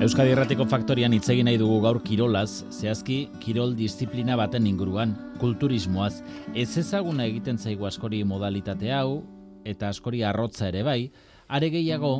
[0.00, 5.10] Euskadi Erratiko Faktorian hitz egin nahi dugu gaur kirolaz, zehazki kirol disiplina baten inguruan,
[5.42, 6.22] kulturismoaz.
[6.56, 9.18] Ez ezaguna egiten zaigu askori modalitate hau,
[9.68, 11.02] eta askori arrotza ere bai,
[11.52, 12.14] are gehiago,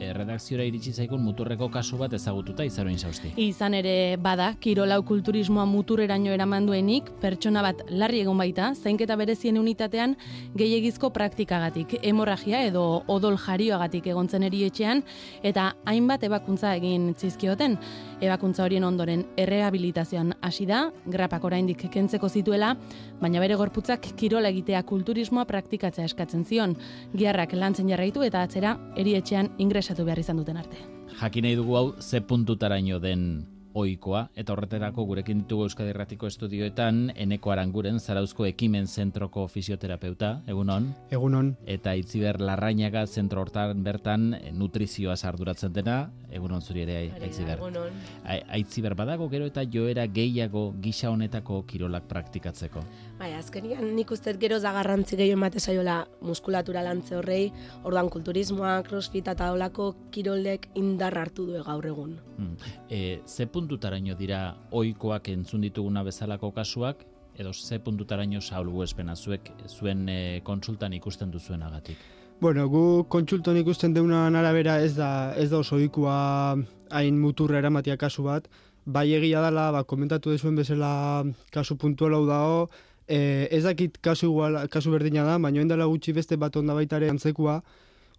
[0.00, 3.32] redakziora iritsi zaigun muturreko kasu bat ezagututa izaroin zauzti.
[3.40, 9.58] Izan ere bada, kirolau kulturismoa muturreraino eraman duenik, pertsona bat larri egon baita, zainketa berezien
[9.60, 10.16] unitatean
[10.56, 15.04] gehiegizko praktikagatik, hemorragia edo odol jarioagatik egontzen erietxean,
[15.42, 17.76] eta hainbat ebakuntza egin zizkioten.
[18.20, 22.74] Ebakuntza horien ondoren errehabilitazioan hasi da, grapak oraindik kentzeko zituela,
[23.20, 26.76] baina bere gorputzak kirola egitea kulturismoa praktikatzea eskatzen zion.
[27.16, 29.50] Giarrak lantzen jarraitu eta atzera erietxean
[29.90, 30.76] ingresatu behar izan duten arte.
[31.20, 37.12] Jakin nahi dugu hau ze puntutaraino den ohikoa eta horreterako gurekin ditugu Euskadi Erratiko estudioetan
[37.14, 40.88] Eneko Aranguren Zarauzko Ekimen Zentroko fisioterapeuta, egunon?
[41.10, 41.56] Egunon.
[41.66, 47.58] Eta Itziber Larrañaga zentro hortan bertan eh, nutrizioa sarduratzen dena, egunon zuri ere Aitziber.
[47.58, 47.92] Egunon.
[48.24, 52.80] A- Aitziber badago gero eta joera gehiago gisa honetako kirolak praktikatzeko.
[53.20, 57.50] Bai, azkenian nik uste gero da garrantzi gehiago emate saiola muskulatura lantze horrei,
[57.84, 62.14] orduan kulturismoa, crossfit eta olako kirolek indar hartu du gaur egun.
[62.38, 62.54] Hmm.
[62.88, 64.40] E, ze puntutaraino dira
[64.72, 67.04] ohikoak entzun dituguna bezalako kasuak,
[67.36, 71.98] edo ze puntutaraino salbu espena zuek zuen e, kontsultan ikusten duzuenagatik.
[72.40, 76.56] Bueno, gu kontsulton ikusten deunan arabera ez da ez da oso ohikoa
[76.88, 78.48] hain muturra eramatia kasu bat.
[78.86, 82.70] Bai egia dela, ba, komentatu dezuen bezala kasu puntual hau dago,
[83.10, 87.00] e, ez dakit kasu, igual, kasu berdina da, baina dela gutxi beste bat onda baita
[87.00, 87.60] ere antzekua,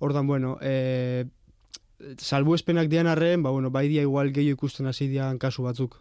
[0.03, 1.25] ordan bueno, e,
[2.17, 5.99] salbuespenak dian arren, ba, bueno, bai dia igual gehiago ikusten hasi dian kasu batzuk.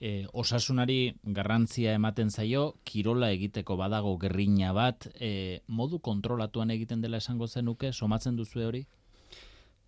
[0.00, 7.18] E, osasunari garrantzia ematen zaio, kirola egiteko badago gerrina bat, e, modu kontrolatuan egiten dela
[7.18, 8.86] esango zenuke, somatzen duzu hori?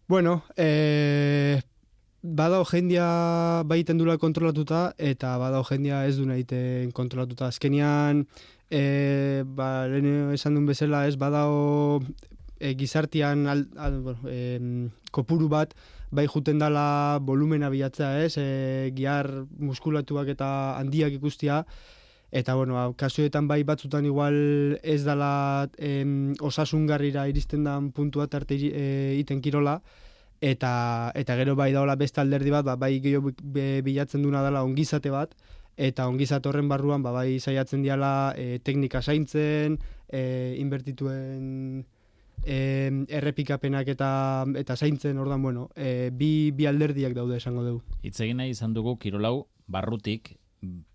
[0.09, 1.61] Bueno, e,
[2.23, 7.49] badao jendia baiten dula kontrolatuta eta badao jendia ez du egiten kontrolatuta.
[7.49, 8.27] Azkenian,
[8.71, 12.01] e, ba, lehen esan duen bezala ez badao
[12.59, 15.75] e, gizartian al, al, bueno, em, kopuru bat
[16.11, 21.65] bai juten dala volumena bilatzea ez, e, gihar muskulatuak eta handiak ikustia,
[22.31, 28.71] Eta, bueno, kasuetan bai batzutan igual ez dala em, osasungarrira iristen dan puntua arte iri-
[28.71, 29.81] e, iten kirola,
[30.41, 33.33] eta, eta gero bai daola beste alderdi bat, ba, bai gehiago
[33.85, 35.35] bilatzen duna dela ongizate bat,
[35.77, 41.85] eta ongizate horren barruan ba, bai saiatzen diala e, teknika zaintzen, e, inbertituen
[42.45, 42.59] e,
[43.09, 44.11] errepikapenak eta
[44.61, 47.83] eta zaintzen, ordan bueno, e, bi, bi alderdiak daude esango dugu.
[48.03, 50.37] Hitz egin nahi izan dugu kirolau barrutik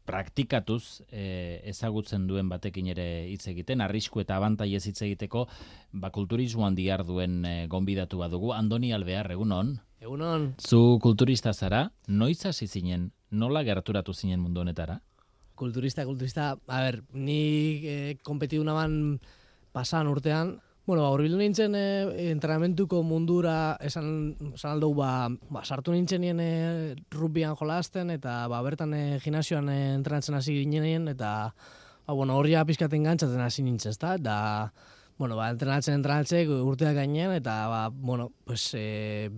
[0.05, 5.47] praktikatuz e, ezagutzen duen batekin ere hitz egiten, arrisku eta abantaiez hitz egiteko,
[5.91, 12.45] ba kulturismoan dihar duen e, gonbidatu badugu, Andoni Albear, egunon, Egunon, zu kulturista zara, noiz
[12.45, 14.99] hasi zinen, nola gerturatu zinen mundu honetara?
[15.55, 19.19] kulturista, kulturista, a ber, ni eh, kompetidu naban
[19.73, 26.22] pasan urtean, bueno, horbildu nintzen eh, entrenamentuko mundura esan, esan aldo, ba, ba, sartu nintzen
[26.22, 31.31] nien eh, rugbyan jolasten, eta ba, bertan eh, gimnasioan eh, entrenatzen hasi ginen, eta
[32.06, 34.18] ba, bueno, hor ja pizkaten gantzaten hasi nintzen, ezta?
[34.22, 34.38] Da,
[35.18, 38.69] bueno, ba, entrenatzen, entrenatzen, urteak gainean, eta, ba, bueno, pues,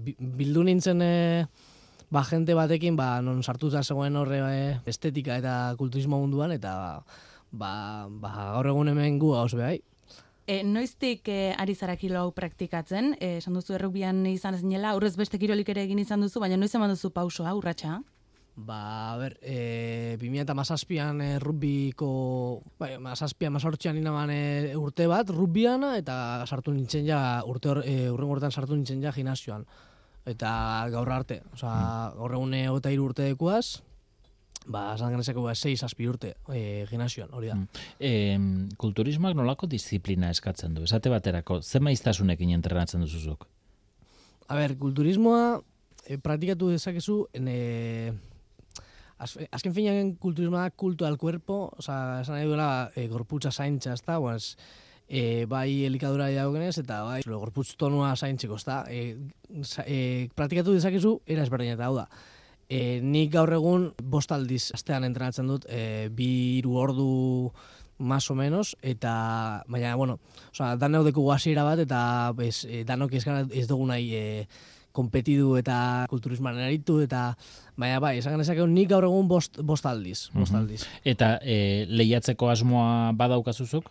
[0.03, 1.46] bi- bildu nintzen, eh,
[2.12, 6.74] ba, jente batekin, ba, non sartuta zegoen horre eh, estetika eta kulturismo munduan, eta
[7.52, 7.72] ba,
[8.09, 9.79] ba, gaur egun hemen gu gauz behai.
[10.47, 13.18] E, noiztik e, ari zara kilo hau praktikatzen?
[13.19, 16.72] E, esan duzu errubian izan zinela, aurrez beste kirolik ere egin izan duzu, baina noiz
[16.72, 17.97] eman duzu pausoa, urratxa?
[18.56, 18.78] Ba,
[19.12, 22.08] a ber, e, 2008an e, rugbiko,
[22.80, 26.16] bai, mazazpian, mazortzian inaban e, urte bat, rugbian, eta
[26.47, 29.68] sartu nintzen ja, urte hor, e, urren urtean sartu nintzen ja gimnasioan.
[30.25, 30.50] Eta
[30.96, 31.75] gaur arte, osea,
[32.16, 33.84] gaur egun e, eta urte dekuaz,
[34.67, 37.58] ba, esan genezako ba, 6 azpi urte e, gimnasioan, hori da.
[37.99, 38.37] E,
[38.79, 40.85] kulturismoak nolako disiplina eskatzen du?
[40.87, 43.47] Esate baterako, ze maiztasunekin entrenatzen duzuzuk?
[44.47, 45.59] A ber, kulturismoa
[46.05, 48.14] e, praktikatu dezakezu, en, e,
[49.17, 53.96] az, azken finean kulturismoa da kulto al cuerpo, oza, esan nahi duela e, gorputza zaintza,
[53.96, 54.55] ez da, pues,
[55.08, 59.16] e, bai elikadura dagoenez eta bai gorputz tonua zaintzeko, ez da, e,
[59.85, 59.99] e,
[60.35, 62.09] praktikatu dezakezu, era ezberdina eta hau da.
[62.69, 67.52] E, nik gaur egun bost aldiz astean entrenatzen dut, e, bi hiru ordu
[67.99, 70.19] más o menos, eta, baina, bueno,
[70.52, 74.25] oza, dan eudeko hasiera bat, eta bez, e, danok ez, gara, ez dugu nahi e,
[74.91, 77.31] kompetidu eta kulturismoan aritu, eta,
[77.78, 80.59] baina, bai, esan genezakeu nik gaur egun bost, bost aldiz, bost Mhm.
[80.59, 80.85] aldiz.
[81.05, 83.90] Eta e, lehiatzeko asmoa badaukazuzuk?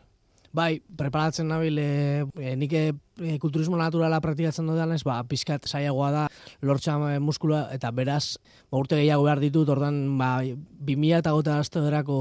[0.52, 2.26] Bai, preparatzen nabil, e,
[2.56, 2.72] nik
[3.20, 6.24] e, e, kulturismo naturala praktikatzen dudan ez, ba, pizkat saiagoa da
[6.62, 8.38] lortza e, muskula eta beraz
[8.70, 12.18] ba, urte gehiago behar ditut, ordan ba, 2000 eta gota erako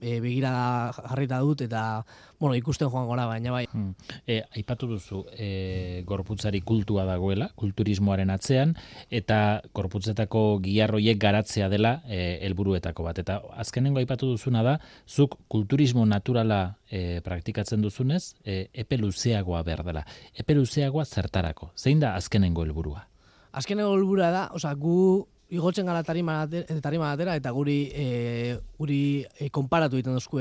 [0.00, 2.04] e, begira jarrita dut eta
[2.40, 3.66] bueno, ikusten joan gora, baina bai.
[3.68, 3.92] Hmm.
[4.24, 8.72] E, aipatu duzu, e, gorputzari kultua dagoela, kulturismoaren atzean,
[9.12, 13.20] eta gorputzetako giarroiek garatzea dela e, helburuetako bat.
[13.20, 19.84] Eta azkenengo aipatu duzuna da, zuk kulturismo naturala e, praktikatzen duzunez, e, epe luzeagoa behar
[19.84, 20.06] dela.
[20.34, 21.72] Epe luzeagoa zertarako.
[21.76, 23.06] Zein da azkenengo helburua?
[23.52, 26.44] Azkenengo helburua da, osea, gu igotzen gara tarima,
[26.82, 30.38] tarima eta guri, e, guri e, konparatu egiten duzku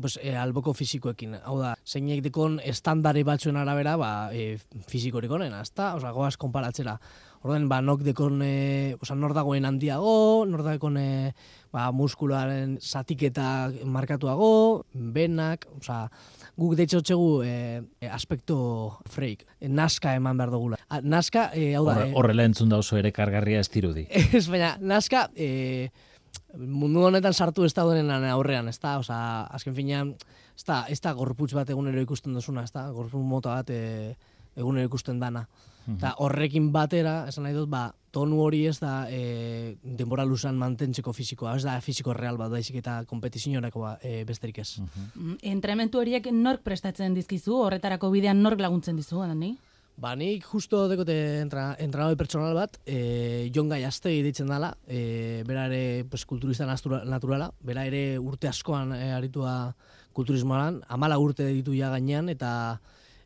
[0.00, 1.36] pues, e, alboko fizikoekin.
[1.44, 4.58] Hau da, zeinek dikon estandari batzuen arabera, ba, e,
[4.90, 5.94] fizikorik onena, ezta?
[5.96, 6.98] Osa, goaz konparatzera.
[7.46, 11.08] Orden, ba, nok dekon, e, osa, nor dagoen handiago, nor dagoen e,
[11.72, 16.06] ba, muskularen zatiketa markatuago, benak, osa,
[16.56, 17.52] guk deitzo txegu e,
[18.00, 18.56] e, aspekto
[19.12, 20.80] freik, e, naska eman behar dugula.
[20.88, 21.98] A, naska, e, hau da...
[22.16, 24.06] Horrela entzun da oso ere kargarria estirudi.
[24.36, 25.28] Ez, baina, naska...
[25.36, 25.90] E,
[26.56, 29.18] mundu honetan sartu ez da aurrean, ez da, oza,
[29.52, 30.14] azken finean,
[30.56, 34.14] ez da, ez da gorputz bat egunero ikusten duzuna, ez da, gorputz mota bat e,
[34.56, 35.46] egunero ikusten dana.
[35.86, 35.96] Mhm.
[35.98, 41.12] Eta horrekin batera, esan nahi dut, ba, tonu hori ez da e, denbora luzan mantentzeko
[41.12, 44.80] fizikoa, ez da fiziko real bat daizik eta kompetizioareko ba, e, besterik ez.
[44.80, 49.56] Uh Entrementu horiek nork prestatzen dizkizu, horretarako bidean nork laguntzen dizu, ni?
[49.96, 55.42] Ba, nik justo dekote entra, entrenador personal bat, e, Jon Gai Aste ditzen dela, e,
[55.48, 59.74] bera ere pues, kulturista naturala, bera ere urte askoan e, aritua
[60.12, 62.50] kulturismoan, amala urte ditu ja gainean, eta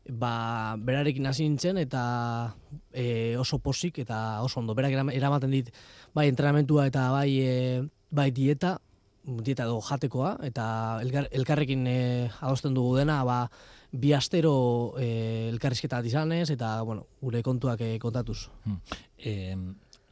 [0.08, 2.54] ba, berarekin hasi nintzen, eta
[2.92, 5.72] e, oso posik, eta oso ondo, berak eramaten dit,
[6.14, 8.78] bai entrenamentua eta bai, e, bai dieta,
[9.22, 10.64] dieta edo jatekoa, eta
[11.02, 12.00] elkarrekin e,
[12.40, 13.44] adosten dugu dena, ba,
[13.90, 18.48] bi astero e, elkarrizketa izanez eta bueno, gure kontuak e, kontatuz.
[18.64, 18.78] Hmm.
[19.18, 19.56] E,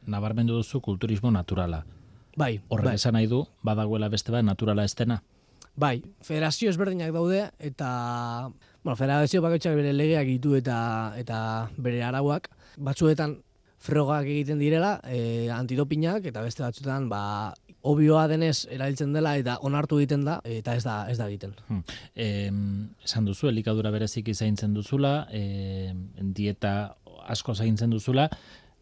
[0.07, 1.85] nabarmendu duzu kulturismo naturala.
[2.37, 2.59] Bai.
[2.69, 2.95] Horrek bai.
[2.99, 5.21] esan nahi du, badagoela beste bat naturala estena?
[5.79, 7.89] Bai, federazio ezberdinak daude eta
[8.83, 10.79] bueno, federazio bakoitzak bere legeak ditu eta
[11.19, 11.39] eta
[11.77, 13.39] bere arauak batzuetan
[13.79, 17.53] frogak egiten direla, e, antidopinak eta beste batzuetan ba
[17.87, 21.53] obioa denez erabiltzen dela eta onartu egiten da eta ez da ez da egiten.
[21.69, 21.83] Hmm.
[23.05, 26.95] esan duzu elikadura bereziki zaintzen duzula, e, dieta
[27.29, 28.27] asko zaintzen duzula,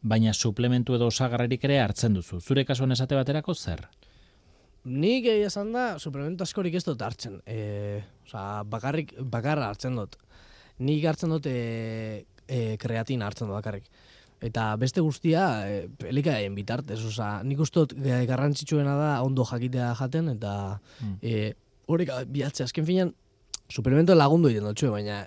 [0.02, 2.40] baina suplementu edo osagarrerik ere hartzen duzu.
[2.42, 3.88] Zure kasuan esate baterako zer?
[4.88, 7.42] Nik esan da suplementu askorik ez dut hartzen.
[7.46, 10.16] E, oza, bakarrik bakarra hartzen dut.
[10.80, 13.90] Nik hartzen dut e, e, kreatina hartzen dut bakarrik.
[14.48, 20.54] Eta beste guztia, e, elikaien bitartez, oza, nik ustot garrantzitsuena da ondo jakitea jaten, eta
[21.02, 21.16] mm.
[21.22, 21.54] e,
[21.92, 23.16] horrek bihatze, azken finean,
[23.68, 25.26] suplemento lagundu egiten dutxue, baina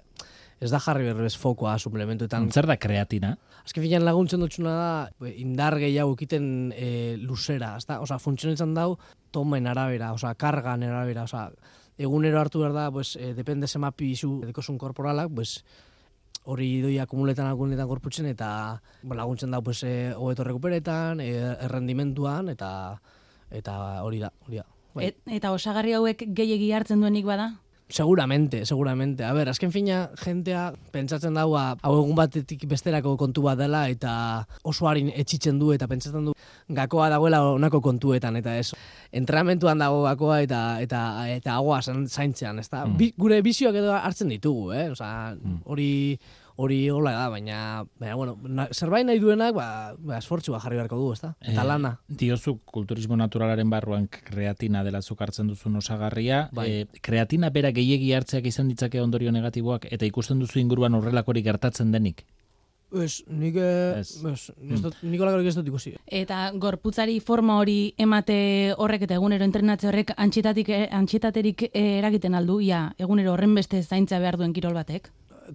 [0.60, 2.50] ez da jarri berbez fokoa suplementoetan.
[2.52, 3.32] Zer da kreatina?
[3.64, 8.00] Azken finean laguntzen dutxuna da, indar gehiago egiten e, luzera, ezta?
[8.04, 8.94] Osa, funtzionetan dau,
[9.32, 11.48] tomen arabera, osa, kargan arabera, osa,
[12.00, 15.62] egunero hartu behar da, pues, e, depende zemapi izu, dekosun korporalak, pues,
[16.48, 22.48] hori doi akumuletan akumuletan gorputzen eta bo, laguntzen da pues eh hobeto rekuperetan, eh, errendimentuan
[22.48, 23.00] eta
[23.50, 24.66] eta hori da, hori da.
[24.94, 25.12] Bai.
[25.26, 27.60] eta osagarri hauek gehiegi hartzen duenik bada?
[27.91, 29.25] Seguramente, seguramente.
[29.25, 34.13] A ver, azken fina, jentea pentsatzen daua hau egun batetik besterako kontu bat dela eta
[34.63, 36.35] oso harin etxitzen du eta pentsatzen du
[36.70, 38.70] gakoa dagoela onako kontuetan eta ez.
[39.13, 41.03] Entrenamentuan dago gakoa eta eta
[41.35, 42.87] eta agoa zaintzean, ezta?
[42.87, 43.13] Mm.
[43.19, 44.89] gure bizioak edo hartzen ditugu, eh?
[44.94, 45.63] Osea, mm.
[46.60, 47.58] Hori hola da, baina,
[48.00, 51.32] baina bueno, na, zerbait nahi duenak, ba, ba esfortzua jarri beharko du, ezta?
[51.40, 51.94] Eta eh, lana.
[52.22, 56.67] Diozu kulturismo naturalaren barruan kreatina dela zuk hartzen duzun osagarria, bai.
[56.70, 61.93] e, kreatina bera gehiegi hartzeak izan ditzake ondorio negatiboak eta ikusten duzu inguruan horrelakorik gertatzen
[61.96, 62.26] denik.
[62.90, 65.93] Ez, nik, ez, ez, ez dut, nik ez dut ikusi.
[66.06, 72.88] Eta gorputzari forma hori emate horrek eta egunero entrenatze horrek antxitatik, antxitaterik eragiten aldu, ja,
[72.98, 75.12] egunero horren beste zaintza behar duen kirol batek?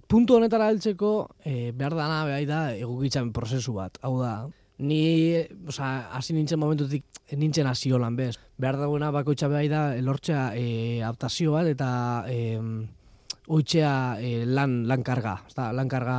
[0.08, 1.12] Puntu honetara heltzeko
[1.44, 3.98] e, behar dana behar da egukitzen prozesu bat.
[4.02, 4.48] Hau da,
[4.78, 5.00] ni
[5.68, 7.04] oza, hasi nintzen momentutik
[7.36, 8.34] nintzen hasi holan bez.
[8.58, 11.88] Behar dagoena bakoitza behar da lortzea e, adaptazio bat eta
[12.28, 12.58] e,
[13.46, 16.18] oitzea e, lan, lan karga, ezta, lan karga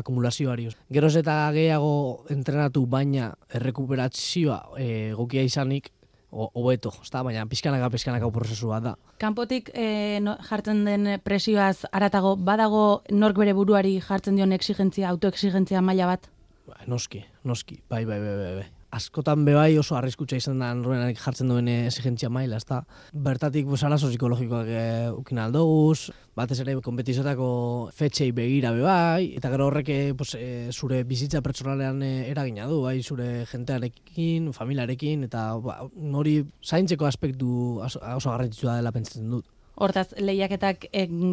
[0.00, 0.68] akumulazioari.
[0.94, 5.92] Geroz eta gehiago entrenatu baina errekuperazioa e, gokia izanik
[6.30, 8.94] hobeto, ezta, baina pizkanaka pizkanaka prozesua da.
[9.18, 10.20] Kanpotik e,
[10.50, 16.28] jartzen den presioaz aratago badago nork bere buruari jartzen dion exigentzia, autoexigentzia maila bat?
[16.68, 18.56] Ba, noski, noski, bai, bai, bai, bai.
[18.62, 18.77] bai.
[18.98, 22.82] Askotan bebai oso arriskutsa izan da horrenak jartzen duen exigentzia maila, ezta.
[23.12, 27.48] Bertatik pues, arazo psikologikoak e, ukin aldoguz, batez ere kompetizotako
[27.94, 32.98] fetxei begira bebai, eta gero horrek pues, e, zure bizitza pertsonalean e, eragina du, bai,
[33.02, 39.46] zure jentearekin, familiarekin, eta ba, nori zaintzeko aspektu oso, garrantzitsua dela pentsatzen dut.
[39.78, 40.88] Hortaz, lehiaketak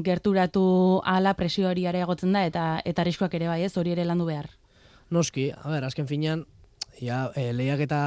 [0.05, 0.65] gerturatu
[1.09, 4.51] ala presio hori areagotzen da, eta eta arriskoak ere bai ez, hori ere landu behar.
[5.13, 6.45] Noski, a ber, azken finean,
[7.01, 8.01] ja, e, eta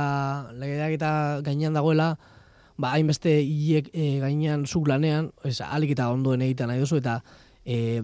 [0.53, 2.17] lehiak eta gainean dagoela,
[2.79, 7.21] ba, hainbeste hiek e, gainean zuk lanean, ez, alik eta ondoen egiten nahi duzu, eta
[7.65, 8.03] e,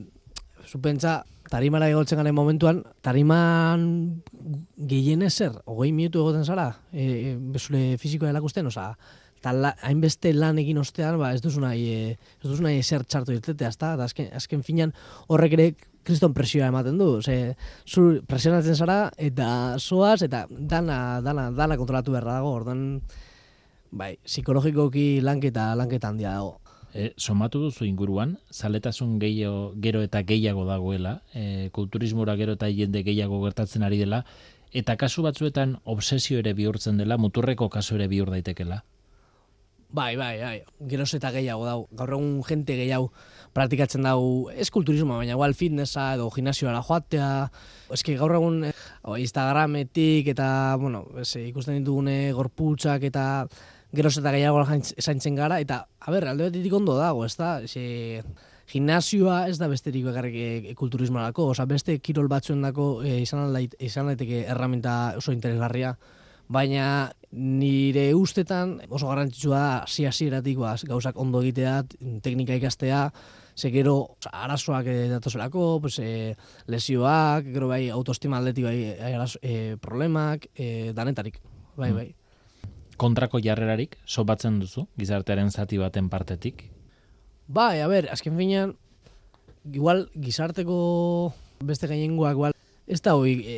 [0.67, 3.85] zupentza, tarimara egotzen garen momentuan, tariman
[4.77, 8.95] gehien ezer, hogei minutu egoten zara, e, e, bezule fizikoa elakusten, oza,
[9.45, 13.35] eta hainbeste lan egin ostean, ba, ez duzu nahi, e, ez duzu nahi ezer txartu
[13.37, 13.93] irtetea, ezta?
[14.01, 14.95] azken, azken finean
[15.29, 15.67] horrek ere
[16.05, 22.13] kriston presioa ematen du, ze, zu presionatzen zara, eta zoaz, eta dana, dana, dana kontrolatu
[22.13, 23.03] beharra dago, ordan,
[23.91, 26.59] bai, psikologikoki lanketa, lanketa handia dago.
[26.95, 33.03] E, somatu duzu inguruan, zaletasun gehiago, gero eta gehiago dagoela, e, kulturismora gero eta jende
[33.05, 34.25] gehiago gertatzen ari dela,
[34.73, 38.85] eta kasu batzuetan obsesio ere bihurtzen dela, muturreko kasu ere bihur daitekela.
[39.95, 40.57] Bai, bai, bai,
[40.91, 43.13] geroz eta gehiago dau, gaur egun jente gehiago
[43.55, 47.29] praktikatzen dau, ez kulturismoa, baina igual fitnessa edo gimnasioa joatea,
[47.95, 48.73] eski gaur egun eh,
[49.23, 50.49] Instagrametik eta,
[50.83, 53.47] bueno, ez, ikusten ditugune gorputzak eta
[53.95, 58.25] geroz eta gehiago esaintzen gara, eta, a ber, alde betetik ondo dago, ez da, ez,
[58.73, 63.47] gimnasioa ez da besterik bakarrik e, kulturismoarako, oza, beste kirol batzuen dako e, izan,
[63.79, 65.95] izan daiteke erramenta oso interesgarria,
[66.49, 71.83] baina nire ustetan oso garrantzitsua da hasi hasieratik ba, gauzak ondo egitea,
[72.23, 73.09] teknika ikastea,
[73.57, 76.37] ze gero arazoak e, datozelako, pues, e,
[76.67, 78.79] lesioak, gero bai autoestima atletik bai
[79.43, 81.41] e, problemak, e, danetarik,
[81.77, 81.97] bai, mm.
[81.97, 82.15] bai.
[82.97, 86.69] Kontrako jarrerarik, sobatzen duzu, gizartearen zati baten partetik?
[87.47, 88.77] Bai, a ber, azken finean,
[89.73, 91.33] igual gizarteko
[91.65, 92.55] beste gainengoak, igual,
[92.87, 93.57] ez da hoi e,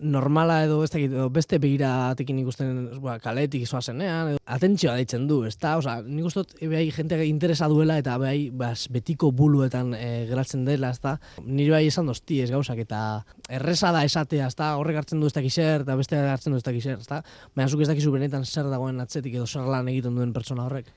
[0.00, 5.40] normala edo ez da beste begiratekin ikusten ba, kaletik izoa zenean, edo, atentzioa daitzen du,
[5.48, 9.94] ez da, oza, nik uste dut, behai jente interesa duela eta behai bas, betiko buluetan
[9.96, 13.02] e, geratzen dela, ez da, nire bai esan dozti ez gauzak, eta
[13.48, 16.66] erresa da esatea, ez da, horrek hartzen du ez dakizer, eta beste hartzen du ez
[16.66, 17.22] dakizer, ez da,
[17.56, 20.92] baina zuk ez dakizu benetan zer dagoen atzetik edo zer lan egiten duen pertsona horrek.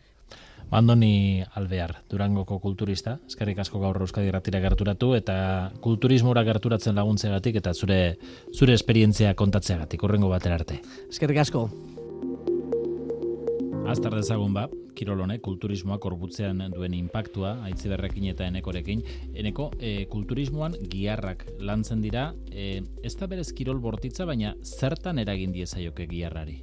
[0.71, 5.35] Bandoni Alvear, Durangoko kulturista, eskerrik asko gaur Euskadi Ratira gerturatu eta
[5.83, 7.97] kulturismora gerturatzen laguntzeagatik eta zure
[8.55, 10.79] zure esperientzia kontatzeagatik urrengo batera arte.
[11.09, 11.65] Eskerrik asko.
[13.91, 19.01] Aztar dezagun ba, kirolone, kulturismoa korbutzean duen impactua, aitziberrekin eta enekorekin.
[19.35, 25.51] Eneko, e, kulturismoan giarrak lantzen dira, e, ez da berez kirol bortitza, baina zertan eragin
[25.51, 26.61] diezaioke giarrari?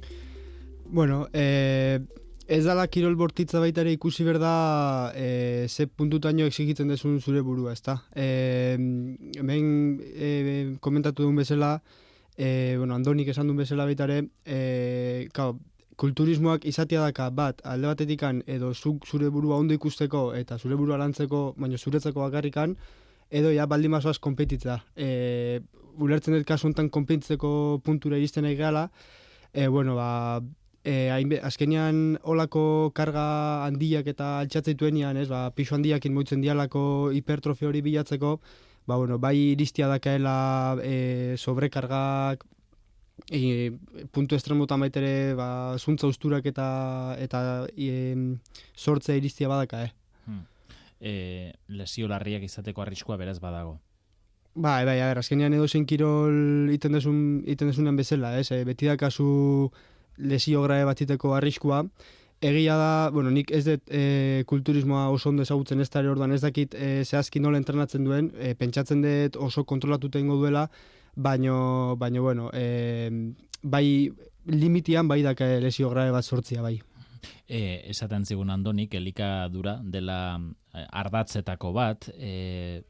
[0.89, 1.99] Bueno, e,
[2.49, 4.51] Ez dala kirol bortitza baita ere ikusi berda
[5.13, 7.99] e, ze puntutaino exigitzen desun zure burua, ezta?
[8.17, 8.73] E,
[9.37, 9.67] hemen
[10.01, 10.31] e,
[10.81, 11.75] komentatu duen bezala,
[12.33, 14.17] e, bueno, Andonik esan duen bezala baita ere,
[14.49, 15.59] e, kao,
[16.01, 20.97] kulturismoak izatea daka bat alde batetikan edo zuk zure burua ondo ikusteko eta zure burua
[20.97, 22.77] lantzeko, baina zuretzeko bakarrikan,
[23.29, 24.81] edo ja baldin mazoaz konpetitza.
[24.97, 25.59] E,
[26.01, 27.51] ulertzen dut kasu honetan konpetitzeko
[27.85, 28.87] puntura iristen nahi gehala,
[29.53, 30.41] e, bueno, ba,
[30.89, 33.25] e, hainbe, azkenean olako karga
[33.67, 36.81] handiak eta altxatzeituenian, ez, ba, piso handiak inmoitzen dialako
[37.15, 38.37] hipertrofio hori bilatzeko,
[38.89, 42.45] ba, bueno, bai iristia dakaela e, sobrekargak,
[43.29, 43.41] e,
[44.15, 46.69] puntu estremuta maitere, ba, zuntza usturak eta,
[47.21, 47.43] eta
[47.75, 48.15] e,
[48.75, 49.93] sortzea iristia badaka, eh.
[50.25, 50.41] Hmm.
[50.99, 51.13] E,
[51.69, 53.77] lesio larriak izateko arriskua beraz badago.
[54.55, 58.63] Ba, bai, a ber, azkenean edo zen kirol iten desun, iten desunen bezala, ez, e,
[58.65, 59.29] beti dakazu
[60.19, 61.83] lesio grabe batiteko arriskua.
[62.41, 66.39] Egia da, bueno, nik ez dut e, kulturismoa oso ondo ezagutzen ez dara orduan ez
[66.39, 70.69] dakit e, zehazki nola entrenatzen duen, e, pentsatzen dut oso kontrolatu tengo duela,
[71.15, 74.07] baino, baino bueno, e, bai
[74.45, 76.77] limitian bai daka lesio grabe bat sortzia bai.
[77.43, 80.39] E, esaten zigun andonik, elikadura dela
[80.71, 82.83] ardatzetako bat, e,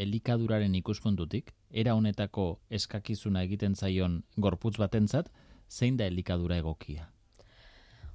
[0.00, 5.28] elikaduraren ikuspuntutik, era honetako eskakizuna egiten zaion gorputz batentzat,
[5.70, 7.08] zein da elikadura egokia?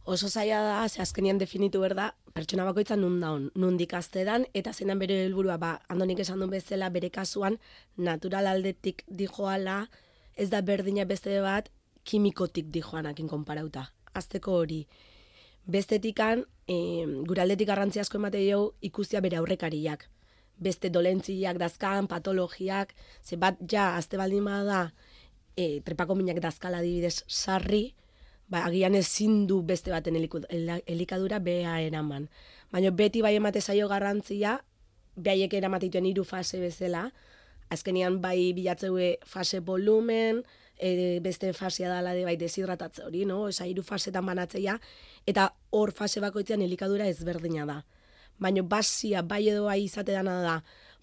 [0.10, 4.98] Oso zaila da, ze azkenian definitu berda, pertsona bakoitza nun daun, nun dikaztedan, eta zein
[4.98, 7.60] bere helburua ba, andonik esan duen bezala bere kasuan,
[7.98, 9.84] natural aldetik dijoala,
[10.36, 11.70] ez da berdina beste bat,
[12.03, 13.86] kimikotik dijoanakin konparauta.
[14.18, 14.79] Azteko hori,
[15.68, 16.79] bestetikan, e,
[17.27, 20.08] gure aldetik garrantzi asko emate jo, ikustia bere aurrekariak.
[20.58, 24.89] Beste dolentziak dazkan, patologiak, ze bat ja, azte baldin da,
[25.59, 27.93] e, trepako minak dazkala dibidez sarri,
[28.47, 32.29] ba, agian ezin du beste baten elikadura bea eraman.
[32.71, 34.59] Baina beti bai emate zaio garrantzia,
[35.19, 37.09] behaiek eramatituen hiru fase bezala,
[37.69, 40.43] azkenian bai bilatzeue fase volumen,
[40.79, 43.43] e, beste fasea dala de bai deshidratatze hori, no?
[43.51, 44.79] Osa hiru fasetan banatzeia,
[45.27, 47.81] eta hor fase bakoitzean elikadura ezberdina da.
[48.39, 50.55] Baina basia bai edo bai izate dana da,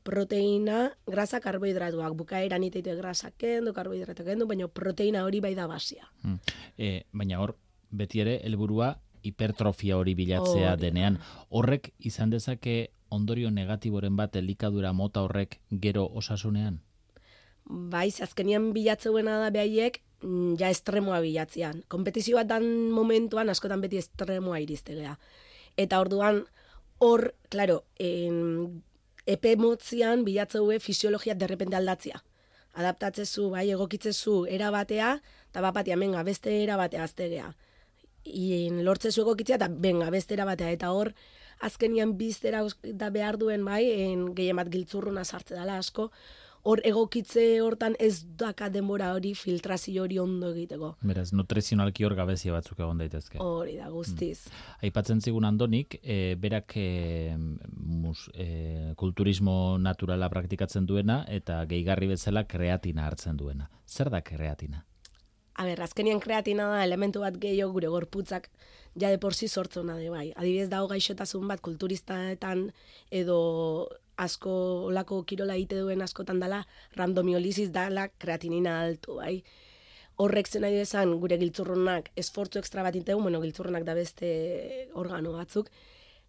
[0.07, 6.07] proteina, grasa, karbohidratuak, bukaeran iteite grasa kendu, karbohidratuak kendu, baina proteina hori bai da basia.
[6.23, 6.39] Mm.
[6.79, 7.57] E, baina hor,
[7.91, 8.95] beti ere, helburua
[9.27, 11.19] hipertrofia hori bilatzea Hori denean.
[11.51, 12.77] Horrek izan dezake
[13.11, 16.81] ondorio negatiboren bat elikadura mota horrek gero osasunean?
[17.67, 21.83] Bai, azkenian bilatzeuena da behaiek, mm, ja estremoa bilatzean.
[21.89, 25.17] Kompetizio bat dan momentuan askotan beti estremoa iriztegea.
[25.77, 26.45] Eta orduan,
[26.99, 28.83] hor, claro, en,
[29.27, 32.23] epe motzian bilatzeue fisiologia derrepente aldatzea.
[32.77, 35.17] Adaptatzezu, bai, egokitzezu era batea,
[35.51, 37.51] eta bapatia, menga, beste era batea aztegea.
[38.27, 40.71] Ien, lortzezu egokitzea, eta benga, beste era batea.
[40.77, 41.13] Eta hor,
[41.65, 46.11] azkenian biztera da behar duen, bai, en, gehien bat giltzurruna sartze dela asko,
[46.67, 50.93] hor egokitze hortan ez daka denbora hori filtrazio hori ondo egiteko.
[51.07, 53.39] Beraz, nutrizionalki hor gabezia batzuk egon daitezke.
[53.43, 54.49] Hori da, guztiz.
[54.83, 56.89] Aipatzen zigun andonik, e, berak e,
[57.37, 63.71] mus, e, kulturismo naturala praktikatzen duena eta gehigarri bezala kreatina hartzen duena.
[63.87, 64.83] Zer da kreatina?
[65.57, 68.51] A ber, azkenian kreatina da elementu bat gehiago gure gorputzak
[68.97, 70.33] ja de por si sortzona de bai.
[70.37, 72.71] Adibidez dago gaixotasun bat kulturistaetan
[73.11, 73.39] edo
[74.17, 74.53] asko
[74.91, 76.63] olako kirola egite duen askotan dala
[76.97, 79.43] randomiolisis dala kreatinina altu, bai.
[80.17, 84.31] Horrek zen nahi esan gure giltzurrunak esfortzu extra bat integu, bueno, giltzurrunak da beste
[84.95, 85.69] organo batzuk,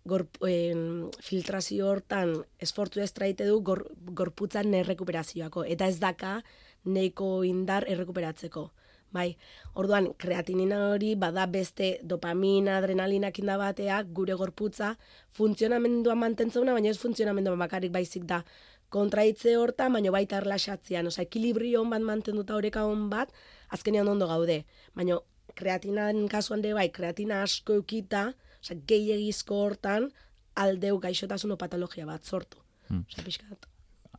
[0.07, 3.85] gorp, en, filtrazio hortan esfortzu extra egite du gor,
[4.19, 6.41] gorputzan errekuperazioako, eta ez daka
[6.83, 8.69] neiko indar errekuperatzeko.
[9.15, 9.37] Bai,
[9.79, 14.95] orduan kreatinina hori bada beste dopamina, adrenalinak inda batea gure gorputza
[15.37, 18.41] funtzionamendua mantentzeuna, baina ez funtzionamendua bakarrik baizik da
[18.89, 23.31] kontraitze horta, baina baita erlaxatzean, osea, ekilibrio on bat mantenduta oreka on bat,
[23.71, 24.61] azkenean ondo gaude.
[24.95, 25.19] Baina
[25.55, 28.27] kreatinan kasuan de bai, kreatina asko eukita,
[28.61, 30.11] osea, gehiagizko hortan,
[30.55, 32.63] aldeu gaixotasun patologia bat sortu.
[32.87, 33.03] Hmm.
[33.49, 33.67] Bat.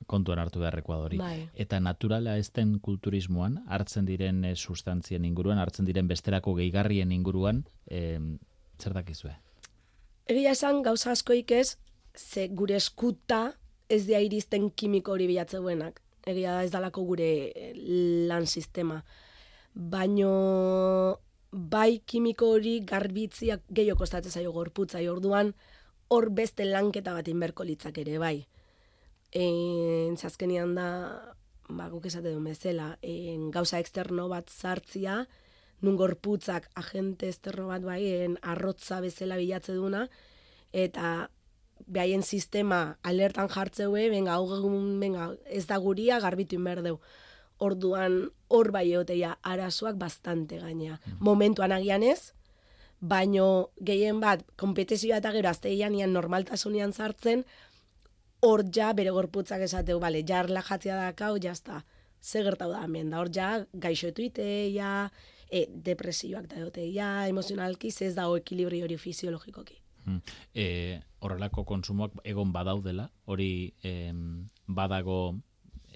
[0.08, 1.18] Kontuan hartu beharrekoa da hori.
[1.20, 1.48] Bai.
[1.54, 7.62] Eta naturala ez den kulturismoan, hartzen diren e, sustantzien inguruan, hartzen diren besterako gehigarrien inguruan,
[7.86, 8.18] e,
[8.80, 9.36] zer dakizue?
[10.28, 11.76] Egia esan gauza askoik ez,
[12.18, 13.54] ze gure eskuta
[13.88, 16.02] ez dia iristen kimiko hori bilatzeuenak.
[16.28, 17.72] Egia da ez dalako gure eh,
[18.28, 19.00] lan sistema.
[19.72, 20.32] Baino
[21.50, 25.54] bai kimiko hori garbitziak gehiago kostatzen zaio gorputzai orduan
[26.12, 28.36] hor beste lanketa bat inberko litzak ere bai.
[29.32, 30.88] En, zazkenian da,
[31.68, 35.26] ba, guk esate duen bezala, en, gauza externo bat sartzia,
[35.84, 40.08] nun gorputzak agente esterno bat baien arrotza bezala bilatze duna,
[40.72, 41.28] eta
[41.86, 46.98] behaien sistema alertan jartzeue, benga, hau egun, benga, ez da guria garbitu inberdeu.
[47.58, 51.00] Orduan, hor bai egoteia arazoak bastante gaina.
[51.20, 52.32] Momentuan agian ez,
[53.00, 57.44] baino gehien bat, kompetizioa eta gero azteian ian normaltasunean sartzen,
[58.40, 61.82] hor ja bere gorputzak esateu, bale, ja erlajatzea dakau, jazta,
[62.22, 65.10] ze gertau da hemen, da hor ja gaixotu iteia,
[65.50, 69.78] e, depresioak da egoteia, emozionalki, ez dago ekilibrio hori fisiologikoki.
[70.04, 70.20] Hmm.
[70.54, 75.38] E, horrelako konsumoak egon badaudela, hori em, badago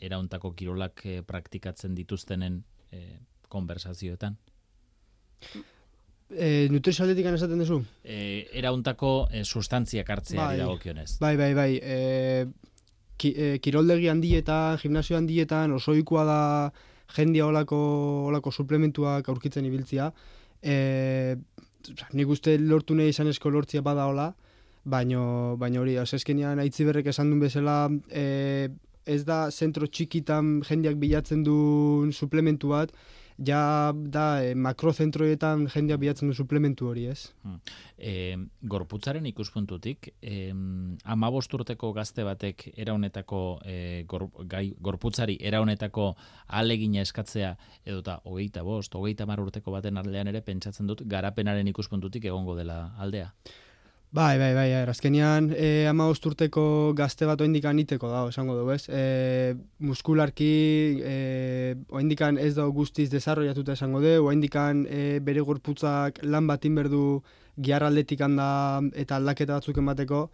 [0.02, 3.20] erauntako kirolak e, praktikatzen dituztenen e,
[3.52, 4.36] konversazioetan.
[6.32, 7.82] E, nutrizio aldetik esaten duzu?
[8.04, 10.58] E, erauntako e, sustantziak hartzea Bai.
[10.60, 11.18] dagokionez.
[11.20, 11.70] Bai, bai, bai.
[11.76, 11.98] E,
[13.20, 16.40] ki, e, kiroldegi handietan, gimnasio handietan, oso ohikoa da
[17.16, 17.78] jendia olako,
[18.30, 20.10] olako suplementuak aurkitzen ibiltzia.
[20.62, 21.36] E,
[22.14, 24.30] nik uste lortu nahi izan esko lortzia bada hola,
[24.84, 27.76] baino, baino hori, azkezkenian aitzi berrek esan duen bezala,
[28.10, 28.70] e,
[29.06, 32.94] ez da zentro txikitan jendiak bilatzen duen suplementu bat,
[33.46, 37.32] ja da e, makrozentroetan jendeak bilatzen du suplementu hori, ez?
[37.96, 40.52] E, gorputzaren ikuspuntutik, e,
[41.04, 43.76] amabost urteko gazte batek eraunetako e,
[44.08, 46.12] gor, gai, gorputzari eraunetako
[46.60, 52.24] alegina eskatzea edota hogeita bost, hogeita mar urteko baten aldean ere pentsatzen dut garapenaren ikuspuntutik
[52.30, 53.30] egongo dela aldea.
[54.12, 58.74] Bai, bai, bai, er, azkenian e, ama urteko gazte bat oindikan iteko da, esango dugu,
[58.74, 58.84] ez?
[58.92, 60.48] E, muskularki
[61.00, 61.14] e,
[61.88, 67.22] oindikan ez da guztiz desarrollatuta esango du, oindikan e, bere gorputzak lan bat inberdu
[67.72, 70.26] aldetik handa eta aldaketa batzuk emateko,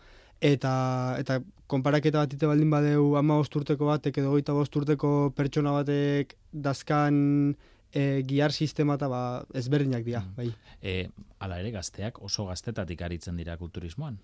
[0.42, 0.74] eta,
[1.22, 1.38] eta
[1.70, 7.54] konparaketa bat ite baldin badeu ama urteko batek edo goita urteko pertsona batek dazkan
[7.92, 10.34] e, giar sistema eta ba, ezberdinak dira, Mm.
[10.36, 10.52] bai.
[10.82, 11.08] E,
[11.40, 14.18] ala ere gazteak oso gaztetatik aritzen dira kulturismoan.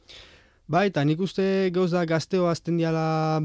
[0.66, 3.42] Bai, eta nik uste gauz da gazteo azten diala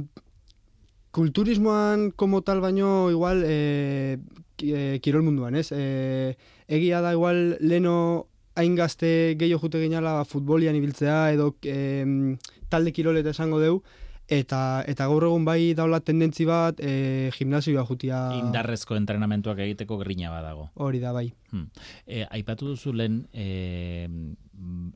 [1.12, 4.20] kulturismoan como tal baino igual e,
[4.62, 5.72] e, kirol munduan, ez?
[5.72, 12.38] E, egia da igual leno hain gazte gehiago jute ginala futbolian ibiltzea edo e,
[12.70, 13.82] talde kiroleta esango deu
[14.30, 20.30] eta eta gaur egun bai daula tendentzi bat e, gimnasioa jutia Indarrezko entrenamentuak egiteko grina
[20.30, 20.70] badago.
[20.76, 21.32] hori da bai.
[21.52, 21.70] Hmm.
[22.06, 24.08] E, aipatu duzu lehen e,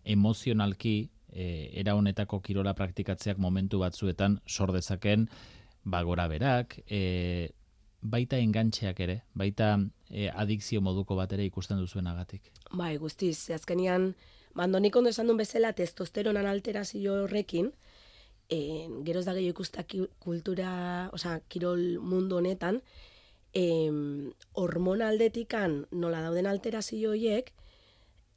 [0.04, 5.28] emozionalki e, era honetako kirola praktikatzeak momentu batzuetan sor dezaken
[5.84, 7.52] ba gora berak, e,
[8.02, 9.78] baita engantxeak ere, baita
[10.10, 12.52] e, adikzio moduko bat ere ikusten duzuenagatik.
[12.72, 14.14] Bai, guztiz, azkenian,
[14.56, 17.72] bando nik ondo esan duen bezala, testosteronan alterazio horrekin,
[18.50, 19.86] e, geroz da gehiago ikusta
[20.20, 22.82] kultura, osea, kirol mundu honetan,
[23.54, 23.66] e,
[24.60, 27.52] hormona aldetikan nola dauden alterazio horiek,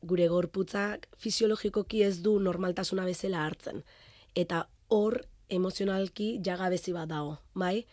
[0.06, 3.82] gure gorputzak fisiologikoki ez du normaltasuna bezala hartzen.
[4.34, 7.86] Eta hor emozionalki jagabezi bat dago, bai?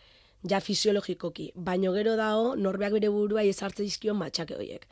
[0.48, 4.86] Ja fisiologikoki, baino gero dago norbeak bere burua ezartze dizkion matxake horiek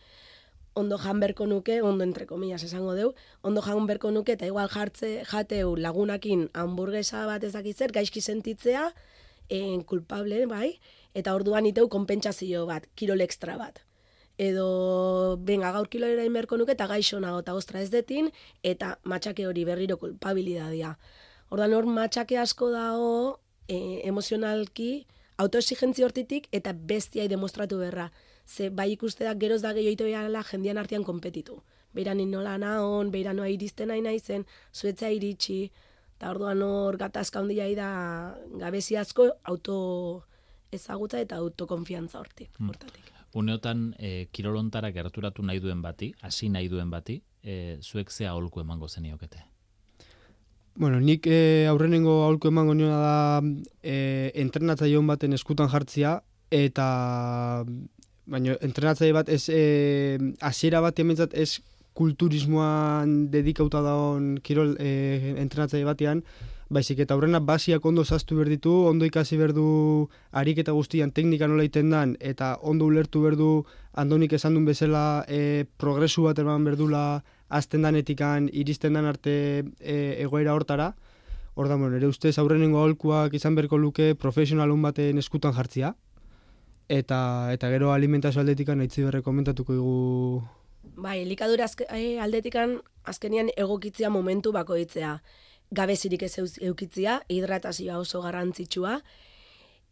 [0.74, 4.68] ondo jan berko nuke, ondo entre comillas esango deu, ondo jan berko nuke eta igual
[4.68, 8.92] jartze jateu lagunakin hamburguesa bat ez dakit zer, gaizki sentitzea,
[9.48, 10.78] en culpable, bai,
[11.14, 13.82] eta orduan iteu konpentsazio bat, kirol extra bat.
[14.40, 18.30] Edo, venga, gaur kilolera inberko nuke eta gaixo nago eta ostra ez detin,
[18.62, 20.96] eta matxake hori berriro kulpabilidadia.
[21.52, 25.06] Ordan hor matxake asko dago e, emozionalki,
[25.36, 28.08] autoexigentzia hortitik eta bestiai demostratu berra.
[28.46, 31.62] Ze bai ikuste da geroz da gehiago behala jendian artean konpetitu.
[31.94, 35.70] Beira ni nola naon, beira noa iristen nahi naizen, zuetzea iritsi,
[36.16, 37.88] eta orduan hor gatazka handia da
[38.58, 40.24] gabezi asko auto
[40.72, 43.10] ezagutza eta autokonfiantza hortik, hortatik.
[43.34, 48.60] Uneotan e, kirolontara gerturatu nahi duen bati, hasi nahi duen bati, e, zuek ze aholku
[48.60, 49.44] emango zeniokete.
[50.74, 53.42] Bueno, nik e, aurrenengo aholku emango niona da
[53.82, 57.64] e, entrenatzaileon baten eskutan jartzia eta
[58.26, 61.60] baina entrenatzaile bat ez e, hasiera bat hementzat ez
[61.94, 66.22] kulturismoan dedikauta daon kirol e, entrenatzaile batean,
[66.72, 71.48] baizik eta aurrena basiak ondo zaztu behar ditu, ondo ikasi behar du ariketa guztian teknika
[71.50, 73.50] nola iten dan, eta ondo ulertu behar du
[73.92, 77.04] andonik esan duen bezala e, progresu bat eman behar dula
[77.52, 79.34] azten danetikan iristen dan arte
[79.80, 80.94] e, egoera hortara.
[81.54, 85.92] Hor da, bueno, ere ustez aurrenengo aholkuak izan berko luke profesionalun baten eskutan jartzia.
[86.88, 90.42] Eta, eta gero alimentazio aldetikan aitzi berre komentatuko dugu
[90.96, 95.22] Bai, elikadura azke, eh, aldetikan azkenian egokitzea momentu bakoitzea.
[95.72, 98.98] Gabezirik ez eukitzia, hidratazioa oso garrantzitsua,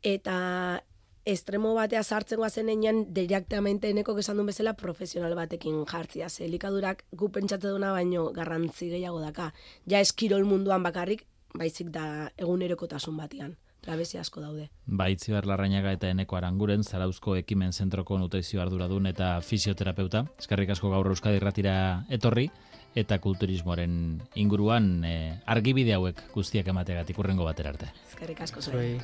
[0.03, 0.83] eta
[1.24, 6.29] estremo batea sartzen guazen enean direktamente eneko esan duen bezala profesional batekin jartzia.
[6.29, 9.53] Ze elikadurak gu pentsatze duna baino garrantzi gehiago daka.
[9.87, 13.57] Ja eskirol munduan bakarrik, baizik da egunerokotasun batean.
[13.90, 14.68] Gabezi asko daude.
[14.87, 20.24] Baitzibar Larrañaga eta Eneko Aranguren, Zarauzko Ekimen Zentroko nutrizio arduradun eta fisioterapeuta.
[20.38, 21.74] Eskerrik asko gaur Euskadi Irratira
[22.09, 22.48] etorri
[22.94, 23.94] eta kulturismoaren
[24.38, 27.90] inguruan eh, argibide hauek guztiak emategatik urrengo batera arte.
[28.11, 28.94] Eskerrik asko zuei.